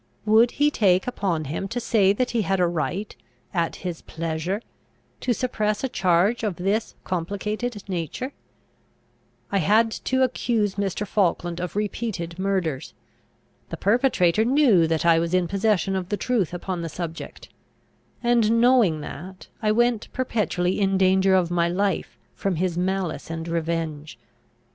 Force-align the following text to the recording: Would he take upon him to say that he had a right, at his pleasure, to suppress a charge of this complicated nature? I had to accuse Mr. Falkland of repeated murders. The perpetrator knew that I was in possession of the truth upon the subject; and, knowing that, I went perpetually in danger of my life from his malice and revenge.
Would 0.25 0.49
he 0.57 0.71
take 0.71 1.05
upon 1.05 1.45
him 1.45 1.67
to 1.67 1.79
say 1.79 2.11
that 2.11 2.31
he 2.31 2.41
had 2.41 2.59
a 2.59 2.65
right, 2.65 3.15
at 3.53 3.75
his 3.85 4.01
pleasure, 4.01 4.59
to 5.19 5.31
suppress 5.31 5.83
a 5.83 5.87
charge 5.87 6.41
of 6.41 6.55
this 6.55 6.95
complicated 7.03 7.83
nature? 7.87 8.33
I 9.51 9.59
had 9.59 9.91
to 9.91 10.23
accuse 10.23 10.73
Mr. 10.73 11.05
Falkland 11.05 11.59
of 11.59 11.75
repeated 11.75 12.39
murders. 12.39 12.95
The 13.69 13.77
perpetrator 13.77 14.43
knew 14.43 14.87
that 14.87 15.05
I 15.05 15.19
was 15.19 15.35
in 15.35 15.47
possession 15.47 15.95
of 15.95 16.09
the 16.09 16.17
truth 16.17 16.51
upon 16.51 16.81
the 16.81 16.89
subject; 16.89 17.49
and, 18.23 18.59
knowing 18.59 19.01
that, 19.01 19.49
I 19.61 19.71
went 19.71 20.11
perpetually 20.13 20.79
in 20.79 20.97
danger 20.97 21.35
of 21.35 21.51
my 21.51 21.69
life 21.69 22.17
from 22.33 22.55
his 22.55 22.75
malice 22.75 23.29
and 23.29 23.47
revenge. 23.47 24.17